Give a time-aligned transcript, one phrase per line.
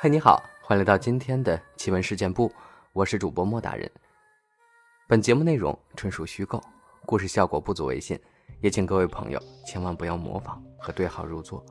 [0.00, 2.48] 嗨，你好，欢迎来到今天的奇闻事件部，
[2.92, 3.90] 我是主播莫大人。
[5.08, 6.62] 本节目内容纯属虚构，
[7.04, 8.16] 故事效果不足为信，
[8.60, 11.66] 也请各位朋友千万不要模仿和对号入座。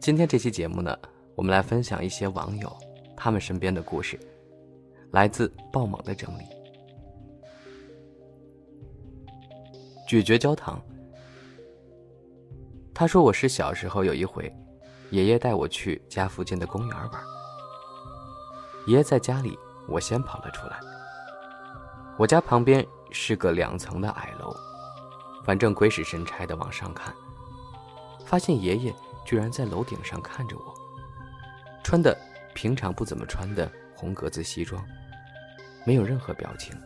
[0.00, 0.98] 今天这期节目呢，
[1.36, 2.76] 我们来分享一些网友
[3.16, 4.18] 他们身边的故事，
[5.12, 6.42] 来自爆猛的整理。
[10.08, 10.82] 咀嚼焦糖，
[12.92, 14.52] 他说我是小时候有一回。
[15.10, 17.22] 爷爷带我去家附近的公园玩。
[18.86, 20.78] 爷爷在家里，我先跑了出来。
[22.16, 24.54] 我家旁边是个两层的矮楼，
[25.44, 27.14] 反正鬼使神差的往上看，
[28.24, 30.74] 发现爷爷居然在楼顶上看着我，
[31.82, 32.16] 穿的
[32.54, 34.84] 平常不怎么穿的红格子西装，
[35.84, 36.76] 没有任何表情。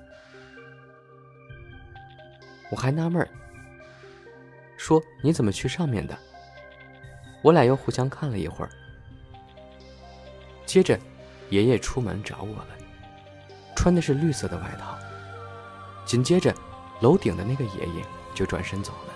[2.70, 3.28] 我还纳闷儿，
[4.76, 6.18] 说你怎么去上面的？
[7.42, 8.70] 我俩又互相看了一会儿，
[10.66, 10.98] 接着，
[11.50, 12.68] 爷爷出门找我了，
[13.76, 14.98] 穿的是绿色的外套。
[16.04, 16.54] 紧接着，
[17.00, 19.14] 楼顶的那个爷爷就转身走了，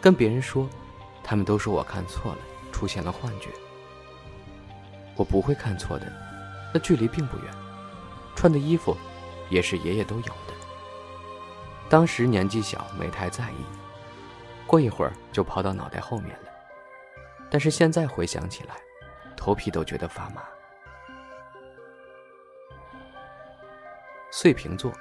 [0.00, 0.68] 跟别人说，
[1.22, 2.38] 他们都说我看错了，
[2.70, 3.48] 出现了幻觉。
[5.16, 6.12] 我不会看错的，
[6.74, 7.46] 那距离并不远，
[8.36, 8.96] 穿的衣服
[9.48, 10.54] 也是爷爷都有的。
[11.88, 13.87] 当时年纪小，没太在意。
[14.68, 16.50] 过一会儿就跑到脑袋后面了，
[17.50, 18.76] 但是现在回想起来，
[19.34, 20.42] 头皮都觉得发麻。
[24.30, 24.92] 碎瓶座，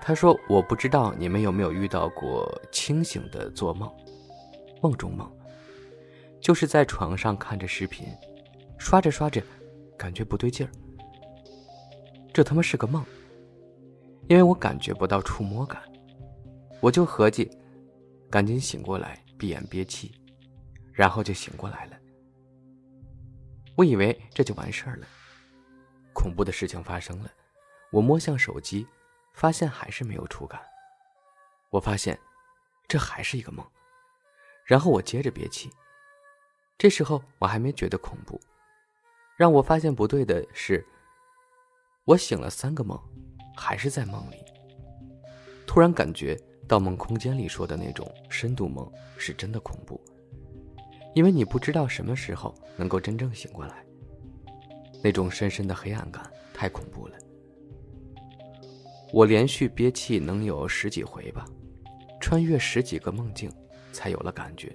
[0.00, 3.92] 他说：“我不知道你们有没有遇到过清醒的做梦，
[4.80, 5.28] 梦中梦，
[6.40, 8.06] 就是在床上看着视频，
[8.78, 9.42] 刷着刷着，
[9.98, 10.70] 感觉不对劲儿，
[12.32, 13.04] 这他妈是个梦，
[14.28, 15.82] 因为我感觉不到触摸感，
[16.80, 17.50] 我就合计。”
[18.34, 20.12] 赶紧醒过来，闭眼憋气，
[20.92, 21.96] 然后就醒过来了。
[23.76, 25.06] 我以为这就完事儿了，
[26.12, 27.30] 恐怖的事情发生了。
[27.92, 28.88] 我摸向手机，
[29.34, 30.60] 发现还是没有触感。
[31.70, 32.18] 我发现，
[32.88, 33.64] 这还是一个梦。
[34.64, 35.70] 然后我接着憋气。
[36.76, 38.40] 这时候我还没觉得恐怖，
[39.36, 40.84] 让我发现不对的是，
[42.04, 43.00] 我醒了三个梦，
[43.56, 44.44] 还是在梦里。
[45.68, 46.34] 突然感觉。
[46.66, 50.00] 《盗梦空间》里说的那种深度梦是真的恐怖，
[51.14, 53.84] 因为你不知道什么时候能够真正醒过来。
[55.02, 56.24] 那种深深的黑暗感
[56.54, 57.14] 太恐怖了。
[59.12, 61.44] 我连续憋气能有十几回吧，
[62.20, 63.52] 穿越十几个梦境，
[63.92, 64.74] 才有了感觉。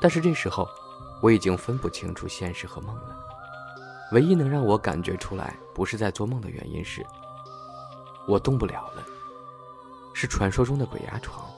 [0.00, 0.66] 但是这时候，
[1.20, 3.16] 我已经分不清楚现实和梦了。
[4.12, 7.04] 唯一能让我感觉出来不是在做梦的原因是，
[8.26, 9.04] 我动不了了。
[10.20, 11.50] 是传说中的鬼压床。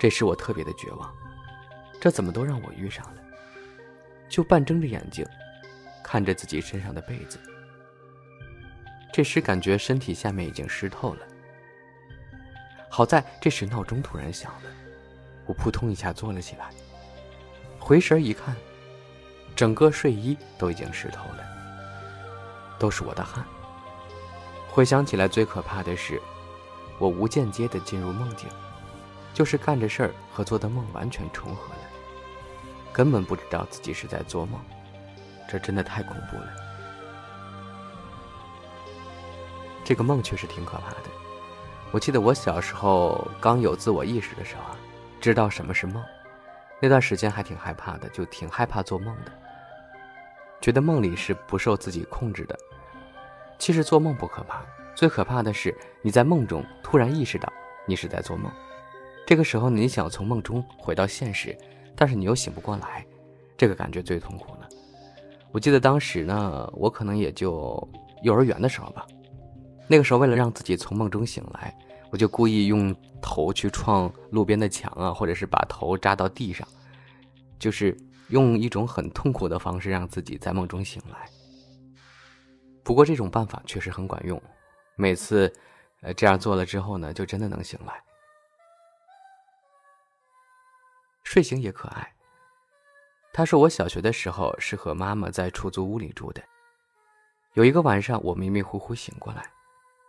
[0.00, 1.14] 这时我特别的绝望，
[2.00, 3.22] 这怎么都让我遇上了？
[4.28, 5.24] 就半睁着眼睛，
[6.02, 7.38] 看着自己身上的被子。
[9.12, 11.20] 这时感觉身体下面已经湿透了。
[12.88, 14.70] 好在这时闹钟突然响了，
[15.46, 16.70] 我扑通一下坐了起来，
[17.78, 18.56] 回神一看，
[19.54, 21.44] 整个睡衣都已经湿透了，
[22.76, 23.46] 都是我的汗。
[24.68, 26.20] 回想起来，最可怕的是。
[27.00, 28.46] 我无间接的进入梦境，
[29.32, 31.80] 就是干着事儿和做的梦完全重合了，
[32.92, 34.60] 根本不知道自己是在做梦，
[35.48, 36.46] 这真的太恐怖了。
[39.82, 41.10] 这个梦确实挺可怕的。
[41.90, 44.76] 我记得我小时候刚有自我意识的时候啊，
[45.22, 46.04] 知道什么是梦，
[46.80, 49.32] 那段时间还挺害怕的，就挺害怕做梦的，
[50.60, 52.56] 觉得梦里是不受自己控制的。
[53.58, 54.62] 其实做梦不可怕。
[54.94, 57.50] 最可怕的是，你在梦中突然意识到
[57.86, 58.50] 你是在做梦，
[59.26, 61.56] 这个时候你想从梦中回到现实，
[61.96, 63.06] 但是你又醒不过来，
[63.56, 64.68] 这个感觉最痛苦了。
[65.52, 67.88] 我记得当时呢，我可能也就
[68.22, 69.06] 幼儿园的时候吧，
[69.88, 71.74] 那个时候为了让自己从梦中醒来，
[72.10, 76.68] 我就故意用头去撞路边的墙啊，或者是把头扎到地上，
[77.58, 77.96] 就是
[78.28, 81.28] 用一种很痛苦的方式让自己在梦中醒来。
[82.84, 84.40] 不过这种办法确实很管用。
[85.00, 85.50] 每次，
[86.02, 88.04] 呃，这样做了之后呢，就真的能醒来。
[91.24, 92.12] 睡醒也可爱。
[93.32, 96.42] 他说：“我小学的时候是和妈妈在出租屋里住的。
[97.54, 99.50] 有一个晚上，我迷迷糊糊醒过来，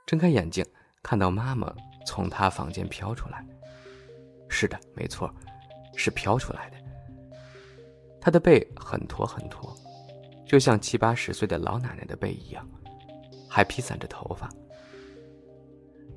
[0.06, 0.66] 睁开眼睛，
[1.02, 1.74] 看到妈妈
[2.06, 3.46] 从她房间飘出来。
[4.50, 5.34] 是的，没错，
[5.96, 6.78] 是飘出来的。
[8.20, 9.74] 她的背很驼很驼，
[10.46, 12.68] 就像七八十岁的老奶奶的背一样，
[13.50, 14.50] 还披散着头发。”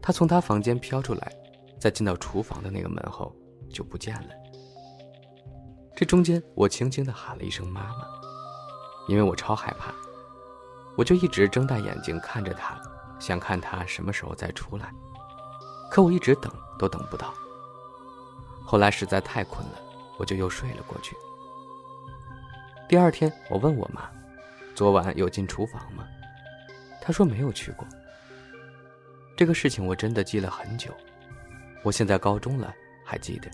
[0.06, 1.33] 他从他房间飘出来，
[1.81, 3.35] 在进到厨房的那个门后，
[3.71, 4.29] 就不见了。
[5.97, 8.06] 这中间，我轻轻的喊了一声“妈妈”，
[9.09, 9.95] 因为我超害怕，
[10.95, 12.79] 我就一直睁大眼睛看着他，
[13.19, 14.93] 想看他什么时候再出来。
[15.91, 17.33] 可我一直等都等不到。
[18.62, 19.79] 后来实在太困了，
[20.19, 21.17] 我就又睡了过去。
[22.91, 24.03] 第二天，我问我妈
[24.77, 26.05] ：“昨晚有进厨房吗？”
[27.01, 27.89] 她说没有去过。
[29.36, 30.94] 这个事情我真的记了很久，
[31.82, 32.72] 我现在高中了
[33.04, 33.50] 还记得。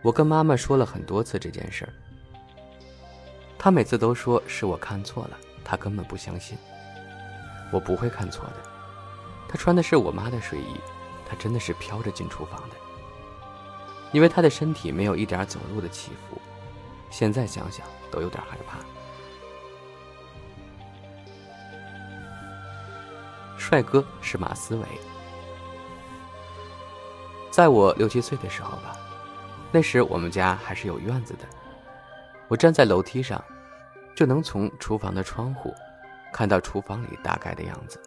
[0.00, 1.92] 我跟妈妈说了很多次这件事儿，
[3.58, 6.56] 她每次都说是我看错了，她根本不相信。
[7.72, 8.62] 我不会看错的，
[9.48, 10.76] 她穿的是我妈的睡衣，
[11.28, 12.76] 她真的是飘着进厨房的，
[14.12, 16.40] 因为她的身体没有一点走路的起伏。
[17.10, 18.78] 现在想想都有点害怕。
[23.68, 24.86] 帅哥是马思维，
[27.50, 28.96] 在我六七岁的时候吧，
[29.70, 31.40] 那时我们家还是有院子的，
[32.48, 33.44] 我站在楼梯上，
[34.16, 35.70] 就能从厨房的窗户
[36.32, 38.00] 看到厨房里大概的样子。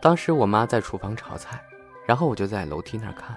[0.00, 1.60] 当时我妈在厨房炒菜，
[2.06, 3.36] 然后我就在楼梯那儿看。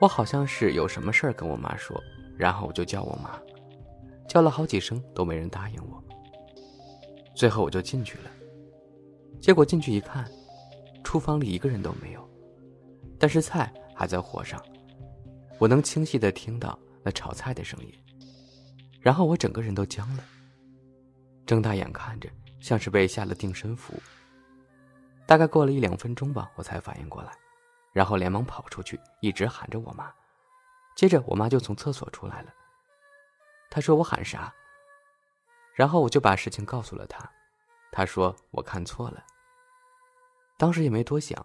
[0.00, 2.02] 我好像是有什么事儿跟我妈说。
[2.38, 3.38] 然后我就叫我妈，
[4.26, 6.02] 叫了好几声都没人答应我。
[7.34, 8.30] 最后我就进去了，
[9.44, 10.26] 结果进去一看，
[11.04, 12.30] 厨房里一个人都没有，
[13.18, 14.58] 但是菜还在火上，
[15.58, 17.92] 我能清晰的听到那炒菜的声音。
[19.02, 20.24] 然后我整个人都僵了，
[21.44, 23.92] 睁大眼看着，像是被下了定身符。
[25.26, 27.30] 大概过了一两分钟吧，我才反应过来，
[27.92, 30.10] 然后连忙跑出去，一直喊着我妈。
[30.96, 32.54] 接着，我妈就从厕所出来了。
[33.68, 34.50] 她说：“我喊啥？”
[35.76, 37.30] 然后我就把事情告诉了她。
[37.92, 39.22] 她说：“我看错了。”
[40.56, 41.44] 当时也没多想，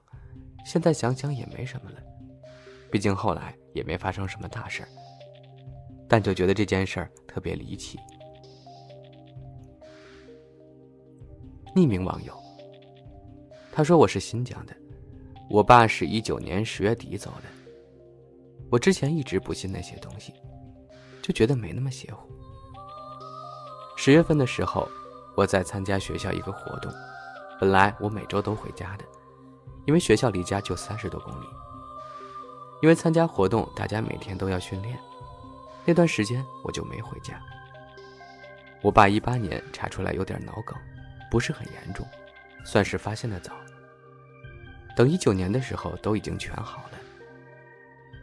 [0.66, 1.98] 现在想想也没什么了，
[2.92, 4.90] 毕竟后来也没发生什么大事儿。
[6.08, 8.00] 但就觉得这件事儿特别离奇。
[11.76, 12.34] 匿名网友，
[13.72, 14.76] 他说：“我是新疆的，
[15.50, 17.50] 我爸是一九年十月底走的。”
[18.72, 20.34] 我之前一直不信那些东西，
[21.22, 22.28] 就觉得没那么邪乎。
[23.96, 24.88] 十月份的时候，
[25.36, 26.92] 我在参加学校一个活动，
[27.60, 29.04] 本来我每周都回家的，
[29.86, 31.46] 因为学校离家就三十多公里。
[32.82, 34.98] 因为参加活动，大家每天都要训练，
[35.84, 37.38] 那段时间我就没回家。
[38.82, 40.74] 我爸一八年查出来有点脑梗，
[41.30, 42.08] 不是很严重，
[42.64, 43.52] 算是发现的早。
[44.96, 46.98] 等一九年的时候，都已经全好了。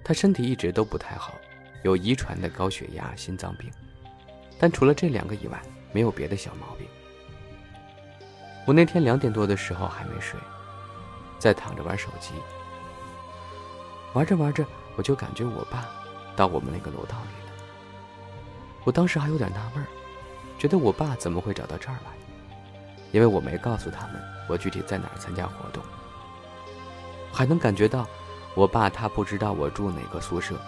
[0.02, 1.34] 他身体一直都不太好，
[1.82, 3.70] 有遗传的高血压、心脏病，
[4.58, 5.60] 但除了这两个以外，
[5.92, 6.86] 没有别的小毛病。
[8.66, 10.38] 我那天两点多的时候还没睡，
[11.38, 12.32] 在躺着玩手机，
[14.12, 14.66] 玩着玩着，
[14.96, 15.86] 我就感觉我爸
[16.34, 17.52] 到我们那个楼道里了。
[18.84, 19.86] 我当时还有点纳闷，
[20.58, 22.10] 觉得我爸怎么会找到这儿来？
[23.12, 25.82] 因为我没告诉他们我具体在哪儿参加活动，
[27.32, 28.06] 还能感觉到。
[28.56, 30.58] 我爸他不知道我住哪个宿舍，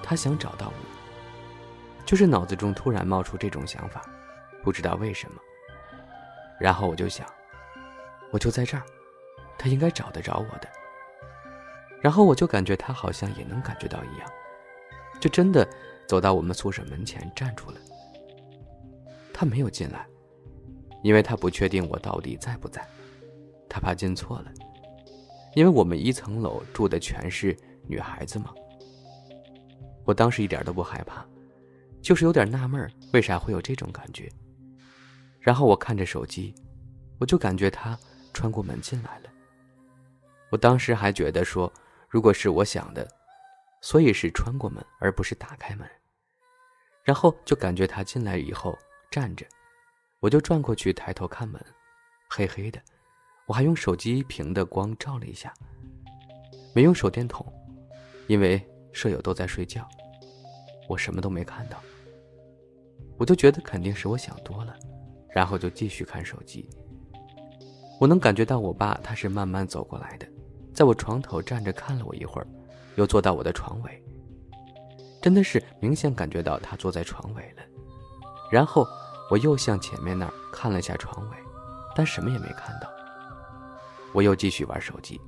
[0.00, 0.72] 他想找到我，
[2.06, 4.00] 就是脑子中突然冒出这种想法，
[4.62, 5.40] 不知道为什么。
[6.60, 7.26] 然后我就想，
[8.32, 8.82] 我就在这儿，
[9.56, 10.68] 他应该找得着我的。
[12.00, 14.28] 然后我就感觉他好像也能感觉到一样，
[15.20, 15.68] 就真的
[16.08, 17.78] 走到我们宿舍门前站住了。
[19.32, 20.06] 他没有进来，
[21.02, 22.84] 因为他不确定我到底在不在，
[23.68, 24.52] 他怕进错了。
[25.54, 28.54] 因为我们一层楼住的全是女孩子嘛，
[30.04, 31.24] 我当时一点都不害怕，
[32.00, 34.28] 就是有点纳闷为啥会有这种感觉。
[35.38, 36.54] 然后我看着手机，
[37.18, 37.98] 我就感觉他
[38.32, 39.30] 穿过门进来了。
[40.50, 41.72] 我当时还觉得说，
[42.08, 43.08] 如果是我想的，
[43.80, 45.88] 所以是穿过门而不是打开门。
[47.04, 48.78] 然后就感觉他进来以后
[49.10, 49.46] 站着，
[50.20, 51.60] 我就转过去抬头看门，
[52.28, 52.80] 黑黑的。
[53.46, 55.52] 我还用手机屏的光照了一下，
[56.74, 57.44] 没用手电筒，
[58.28, 59.86] 因为舍友都在睡觉，
[60.88, 61.82] 我什么都没看到。
[63.18, 64.76] 我就觉得肯定是我想多了，
[65.30, 66.70] 然后就继续看手机。
[68.02, 70.26] 我能感觉到我爸他是慢慢走过来的，
[70.74, 72.46] 在我床头站着看了我一会儿，
[72.96, 74.02] 又坐到我的床尾，
[75.20, 77.62] 真的是明显感觉到他坐在床尾了。
[78.50, 78.84] 然后
[79.30, 81.36] 我又向前面那儿看了下床尾，
[81.94, 82.88] 但什么也没看到。
[84.12, 85.20] 我又继续玩手机。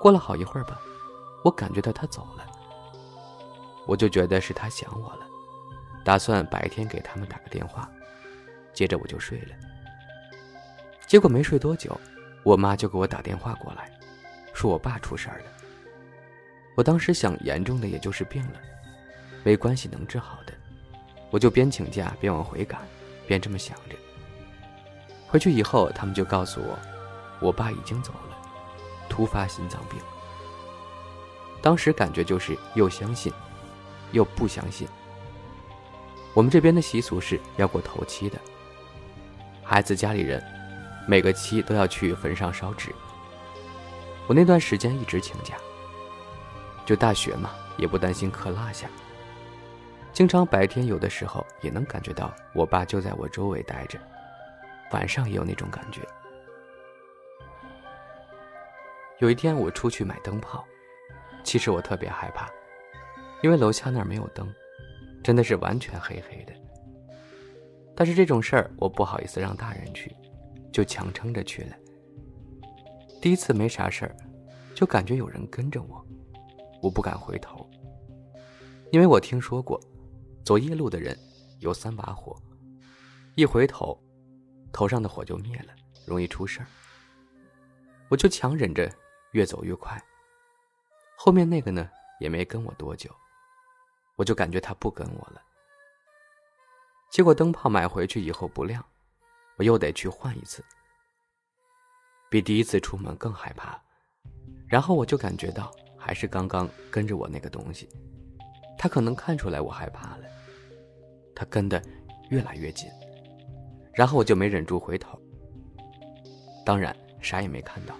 [0.00, 0.80] 过了好一会儿吧，
[1.44, 2.46] 我感觉到他走了，
[3.86, 5.26] 我就觉得是他想我了，
[6.02, 7.86] 打算白天给他们打个电话。
[8.72, 9.54] 接着我就睡了。
[11.10, 12.00] 结果没睡多久，
[12.44, 13.90] 我妈就给我打电话过来，
[14.54, 15.46] 说我爸出事儿了。
[16.76, 18.60] 我当时想，严重的也就是病了，
[19.42, 20.52] 没关系，能治好的。
[21.32, 22.80] 我就边请假边往回赶，
[23.26, 23.96] 边这么想着。
[25.26, 26.78] 回去以后，他们就告诉我，
[27.40, 28.38] 我爸已经走了，
[29.08, 29.98] 突发心脏病。
[31.60, 33.32] 当时感觉就是又相信，
[34.12, 34.86] 又不相信。
[36.34, 38.38] 我们这边的习俗是要过头七的，
[39.64, 40.40] 孩子家里人
[41.10, 42.94] 每个七都要去坟上烧纸。
[44.28, 45.56] 我那段时间一直请假，
[46.86, 48.88] 就大学嘛，也不担心课落下。
[50.12, 53.98] 经常白天有的时候也能感觉到我爸就在我周围待着，
[54.92, 56.00] 晚上也有那种感觉。
[59.18, 60.64] 有一天我出去买灯泡，
[61.42, 62.48] 其实我特别害怕，
[63.42, 64.48] 因为楼下那儿没有灯，
[65.24, 66.52] 真的是完全黑黑的。
[67.96, 70.14] 但是这种事儿我不好意思让大人去，
[70.72, 71.76] 就强撑着去了。
[73.20, 74.16] 第一次没啥事儿，
[74.74, 76.04] 就感觉有人跟着我，
[76.82, 77.68] 我不敢回头，
[78.90, 79.80] 因为我听说过。
[80.42, 81.16] 走夜路的人
[81.58, 82.34] 有三把火，
[83.36, 83.96] 一回头，
[84.72, 85.74] 头上的火就灭了，
[86.06, 86.66] 容易出事儿。
[88.08, 88.90] 我就强忍着，
[89.32, 90.02] 越走越快。
[91.14, 91.88] 后面那个呢，
[92.20, 93.14] 也没跟我多久，
[94.16, 95.42] 我就感觉他不跟我了。
[97.10, 98.82] 结果灯泡买回去以后不亮，
[99.60, 100.64] 我又得去换一次，
[102.30, 103.78] 比第一次出门更害怕。
[104.66, 107.86] 然后我就感觉到，还是刚刚跟着我那个东西。
[108.78, 110.24] 他可能看出来我害怕了，
[111.34, 111.78] 他跟得
[112.30, 112.88] 越来越近，
[113.92, 115.20] 然后我就没忍住回头。
[116.64, 117.94] 当然啥也没看到，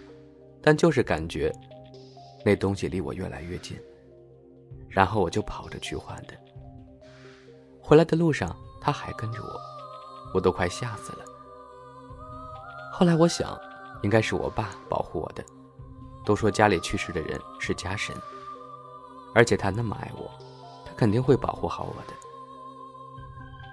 [0.62, 1.52] 但就是感觉
[2.42, 3.78] 那东西离我越来越近，
[4.88, 6.32] 然后我就跑着去换的。
[7.82, 9.60] 回来的路上他还跟着我，
[10.32, 11.24] 我都快吓死了。
[12.92, 13.58] 后来我想，
[14.02, 15.44] 应该是我爸保护我的，
[16.24, 18.14] 都说家里去世的人是家神，
[19.34, 20.30] 而且他那么爱我。
[20.84, 22.14] 他肯定会保护好我的。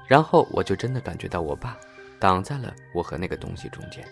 [0.07, 1.77] 然后我就真的感觉到我爸
[2.19, 4.07] 挡在了我和那个东西中间，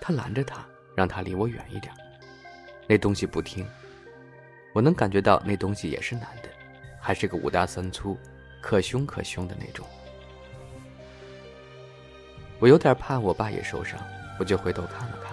[0.00, 1.92] 他拦着他，让他离我远一点。
[2.86, 3.66] 那东西不听，
[4.72, 6.48] 我能感觉到那东西也是男的，
[7.00, 8.16] 还是个五大三粗、
[8.60, 9.84] 可凶可凶的那种。
[12.60, 13.98] 我有点怕我爸也受伤，
[14.38, 15.32] 我就回头看了看，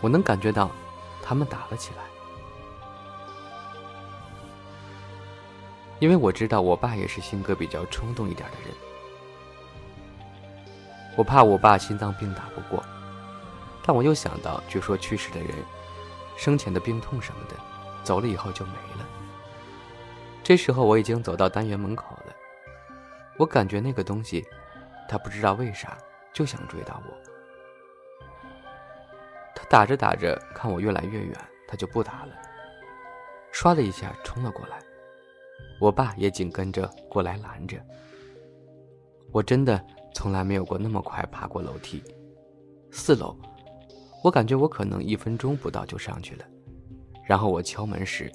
[0.00, 0.70] 我能感觉到
[1.22, 2.02] 他们打了起来。
[6.00, 8.74] 因为我知道我爸也是性格比较冲动一点的人，
[11.16, 12.84] 我怕我爸心脏病打不过，
[13.82, 15.50] 但我又想到，据说去世的人
[16.36, 17.54] 生前的病痛什么的，
[18.02, 19.06] 走了以后就没了。
[20.42, 22.34] 这时候我已经走到单元门口了，
[23.38, 24.44] 我感觉那个东西，
[25.08, 25.96] 他不知道为啥
[26.32, 27.14] 就想追到我。
[29.54, 31.32] 他打着打着，看我越来越远，
[31.68, 32.34] 他就不打了，
[33.52, 34.78] 唰的一下冲了过来。
[35.80, 37.80] 我爸也紧跟着过来拦着。
[39.32, 39.84] 我真的
[40.14, 42.02] 从来没有过那么快爬过楼梯，
[42.90, 43.36] 四楼，
[44.22, 46.44] 我感觉我可能一分钟不到就上去了。
[47.26, 48.30] 然后我敲门时，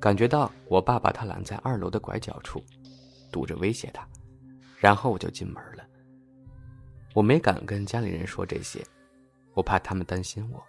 [0.00, 2.62] 感觉到我爸把他拦在二楼的拐角处，
[3.30, 4.06] 堵着威胁他。
[4.78, 5.84] 然后我就进门了。
[7.14, 8.84] 我没敢跟家里人说这些，
[9.54, 10.62] 我怕他们担心我，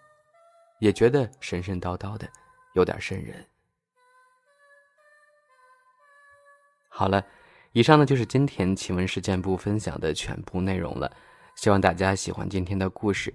[0.80, 2.30] 也觉得神神叨叨的，
[2.75, 3.44] 有点瘆人。
[6.88, 7.25] 好了，
[7.72, 11.12] 以上呢就是今天奇闻事件部分享的全部内容了，
[11.56, 13.34] 希望大家喜欢今天的故事。